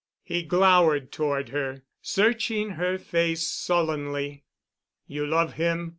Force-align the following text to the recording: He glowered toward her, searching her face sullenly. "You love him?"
He 0.23 0.41
glowered 0.41 1.11
toward 1.11 1.49
her, 1.49 1.83
searching 2.01 2.71
her 2.71 2.97
face 2.97 3.47
sullenly. 3.47 4.45
"You 5.05 5.27
love 5.27 5.53
him?" 5.53 5.89